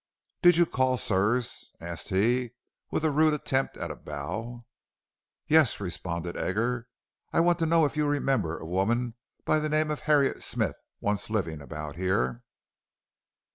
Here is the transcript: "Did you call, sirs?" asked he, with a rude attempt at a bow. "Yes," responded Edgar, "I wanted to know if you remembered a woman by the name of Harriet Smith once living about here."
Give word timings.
"Did 0.41 0.57
you 0.57 0.65
call, 0.65 0.97
sirs?" 0.97 1.69
asked 1.79 2.09
he, 2.09 2.53
with 2.89 3.05
a 3.05 3.11
rude 3.11 3.35
attempt 3.35 3.77
at 3.77 3.91
a 3.91 3.95
bow. 3.95 4.61
"Yes," 5.45 5.79
responded 5.79 6.35
Edgar, 6.35 6.87
"I 7.31 7.39
wanted 7.39 7.59
to 7.59 7.65
know 7.69 7.85
if 7.85 7.95
you 7.95 8.07
remembered 8.07 8.63
a 8.63 8.65
woman 8.65 9.13
by 9.45 9.59
the 9.59 9.69
name 9.69 9.91
of 9.91 9.99
Harriet 9.99 10.41
Smith 10.41 10.79
once 11.01 11.29
living 11.29 11.61
about 11.61 11.97
here." 11.97 12.41